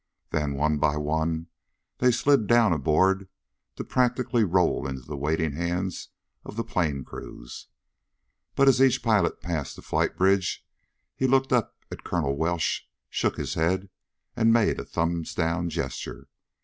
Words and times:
Then 0.31 0.55
one 0.55 0.79
by 0.79 0.97
one 0.97 1.45
they 1.99 2.09
slid 2.11 2.47
down 2.47 2.73
aboard 2.73 3.27
to 3.75 3.83
practically 3.83 4.43
roll 4.43 4.87
into 4.87 5.03
the 5.03 5.15
waiting 5.15 5.51
hands 5.51 6.09
of 6.43 6.55
the 6.55 6.63
plane 6.63 7.03
crews. 7.03 7.67
But 8.55 8.67
as 8.67 8.81
each 8.81 9.03
pilot 9.03 9.41
passed 9.41 9.75
the 9.75 9.83
flight 9.83 10.17
bridge 10.17 10.65
he 11.15 11.27
looked 11.27 11.53
up 11.53 11.77
at 11.91 12.03
Colonel 12.03 12.35
Welsh, 12.35 12.81
shook 13.11 13.37
his 13.37 13.53
head, 13.53 13.91
and 14.35 14.51
made 14.51 14.79
a 14.79 14.85
thumbs 14.85 15.35
down 15.35 15.69
gesture. 15.69 16.27